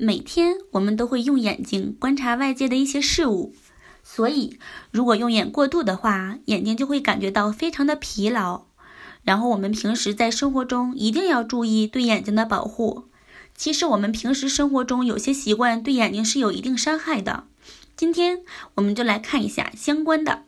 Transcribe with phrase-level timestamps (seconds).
[0.00, 3.52] 每天我们都会用眼睛观察外界的一些事物，
[4.04, 4.56] 所以
[4.92, 8.66] 如果用眼过度的话，眼睛就会感觉到非常的疲劳。
[9.24, 13.06] 然后我们平时在生活中一定要注意对眼睛的保护。
[13.56, 17.44] 其实我们平时生活中有些习惯对眼睛是有一定伤害的。
[17.96, 18.42] 今天
[18.76, 20.44] 我们就来看一下相关的。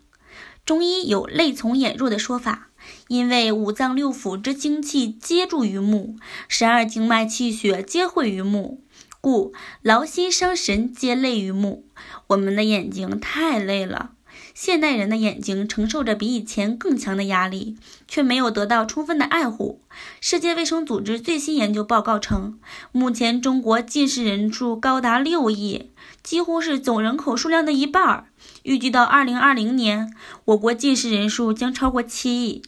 [0.64, 2.69] 中医有泪从眼入的说法，
[3.09, 6.14] 因为五脏六腑之精气皆注于目，
[6.46, 8.85] 十二经脉气血皆汇于目，
[9.21, 9.52] 故
[9.82, 11.85] 劳心伤神皆累于目。
[12.29, 14.12] 我们的眼睛太累了。
[14.54, 17.76] 现代人的眼睛承受着比以前更强的压力，
[18.09, 19.81] 却没有得到充分的爱护。
[20.21, 22.59] 世界卫生组织最新研究报告称，
[22.93, 25.90] 目前中国近视人数高达六亿，
[26.23, 28.26] 几乎是总人口数量的一半儿。
[28.62, 30.12] 预计到二零二零年，
[30.46, 32.62] 我国近视人数将超过七亿。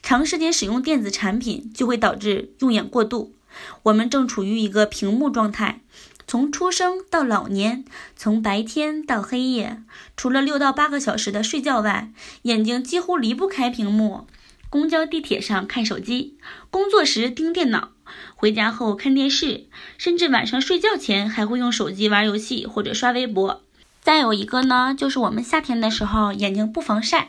[0.00, 3.34] 长时间使用电子产品就会导致用眼过度。
[3.84, 5.80] 我们正处于一个屏幕状态。
[6.26, 7.84] 从出生到老年，
[8.14, 9.82] 从白天到黑夜，
[10.14, 14.26] 除了六到八个小时的睡觉外，眼睛几乎离不开屏幕。
[14.68, 16.36] 公交、地铁上看手机，
[16.68, 17.88] 工作时盯电脑，
[18.36, 19.64] 回家后看电视，
[19.96, 23.62] 甚至晚上睡觉前还会用手机玩游戏或者刷微博。
[24.02, 27.28] 再有一个呢，就是我们夏天的时候眼睛不防晒。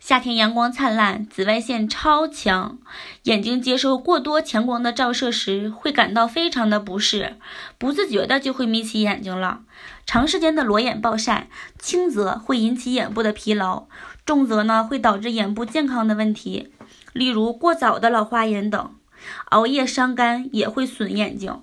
[0.00, 2.78] 夏天阳光灿烂，紫外线超强，
[3.24, 7.36] 眼睛接受过多强光的照射时，会感到非常的不适，
[7.78, 9.60] 不自觉的就会眯起眼睛了。
[10.04, 11.48] 长时间的裸眼暴晒，
[11.78, 13.84] 轻则会引起眼部的疲劳，
[14.26, 16.72] 重则呢会导致眼部健康的问题，
[17.12, 18.94] 例如过早的老花眼等。
[19.50, 21.62] 熬夜伤肝也会损眼睛。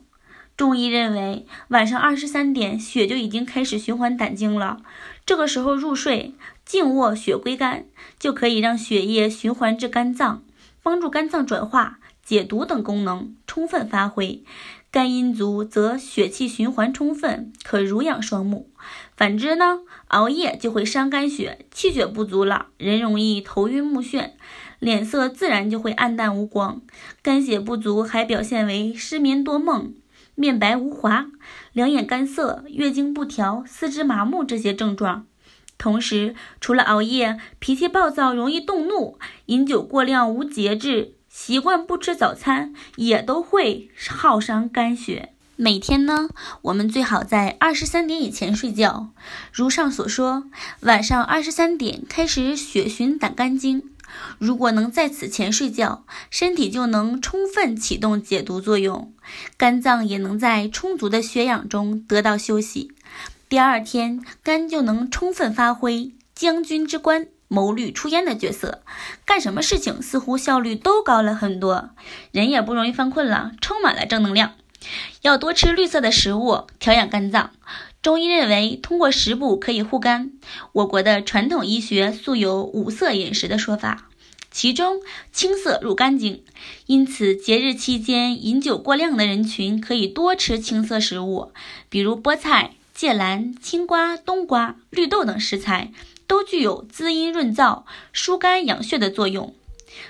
[0.60, 4.82] 中医认为，晚上二十三点血就已经开始循环胆经了，
[5.26, 6.36] 这个时候入睡。
[6.66, 7.86] 静卧血归肝，
[8.20, 10.44] 就可以让血液循环至肝脏，
[10.84, 14.44] 帮助肝脏转化、解毒等功能充分发挥。
[14.92, 18.70] 肝阴足，则血气循环充分，可濡养双目。
[19.16, 19.80] 反之呢，
[20.10, 24.32] 熬夜就会伤肝血，气血不足了，人容易头晕目眩，
[24.80, 26.82] 脸色自然就会暗淡无光。
[27.24, 29.94] 肝血不足还表现为失眠多梦、
[30.40, 31.26] 面白无华、
[31.74, 35.26] 两眼干涩、月经不调、四肢麻木这些症状。
[35.78, 45.34] 同时，除了熬夜、脾气暴躁、容易动怒、饮酒过量、无节制、习惯不吃早餐，也都会耗伤肝血。
[45.58, 46.30] 每天呢，
[46.62, 49.10] 我们最好在二十三点以前睡觉。
[49.52, 50.46] 如上所说，
[50.84, 53.84] 晚上二十三点开始血循胆肝经，
[54.38, 59.14] 如果能在此前睡觉，身体就能充分启动解毒作用，
[59.58, 62.92] 肝脏也能在充足的血氧中得到休息。
[63.48, 68.84] 第二天，肝就能充分发挥将军之官、谋虑出焉的角色，
[69.26, 71.90] 干什么事情似乎效率都高了很多，
[72.32, 74.54] 人也不容易犯困了，充满了正能量。
[75.24, 77.52] 要多吃绿色的食物，调养肝脏。
[78.02, 80.32] 中医认为，通过食补可以护肝。
[80.72, 84.10] 我国的传统医学素有五色饮食的说法，
[84.52, 85.02] 其中
[85.32, 86.44] 青色入肝经，
[86.86, 91.52] 因此节日期间饮酒过量的人群可以多吃青色食物，
[91.90, 92.76] 比如菠菜。
[92.92, 95.94] 芥蓝、青瓜、冬瓜、绿豆等食材
[96.28, 99.56] 都具有滋阴润燥、疏肝养血的作用。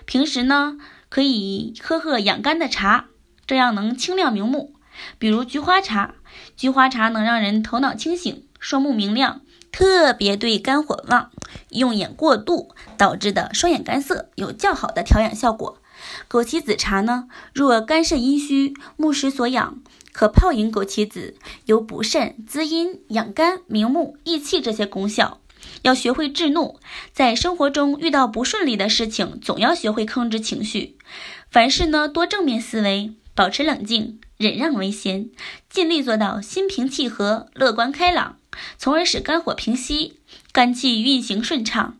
[0.07, 3.05] 平时呢，可以喝喝养肝的茶，
[3.45, 4.73] 这样能清亮明目。
[5.19, 6.15] 比如菊花茶，
[6.55, 9.41] 菊花茶能让人头脑清醒、双目明亮，
[9.71, 11.31] 特别对肝火旺、
[11.69, 15.81] 用眼过度导致的双眼干涩有较好的调养效果。
[16.29, 19.81] 枸杞子茶呢，若肝肾阴虚、目实所养。
[20.11, 21.35] 可泡饮枸杞子，
[21.65, 25.39] 有补肾、滋阴、养肝、明目、益气这些功效。
[25.83, 26.79] 要学会制怒，
[27.13, 30.97] 在生活中遇到不顺利的事情，总要学会控制情绪。
[31.51, 35.29] 凡事呢，多正面思维，保持冷静，忍让为先，
[35.69, 38.37] 尽力做到心平气和、乐观开朗，
[38.77, 40.19] 从而使肝火平息，
[40.51, 41.95] 肝气运行顺畅。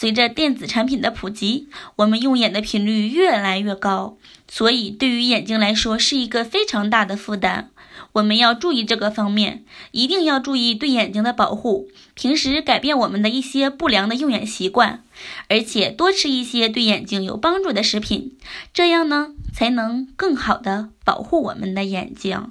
[0.00, 4.16] 随着电子产品的普及，我们用眼的频率越来越高，
[4.48, 7.68] 所以对于眼睛来说是一个非常大的负担。
[8.12, 11.90] 我们要注意这个方面，一定要注意对眼睛的保护。
[12.14, 15.04] 平时改变我们的一些不良的用眼习惯，
[15.50, 18.38] 而且多吃一些对眼睛有帮助的食品，
[18.72, 22.50] 这样呢才能更好的保护我们的眼睛。